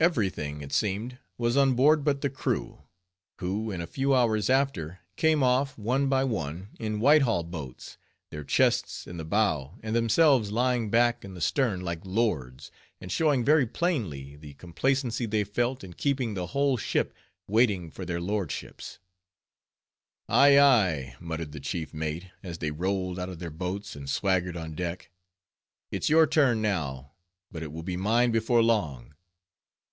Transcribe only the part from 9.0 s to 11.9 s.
in the bow, and themselves lying back in the stem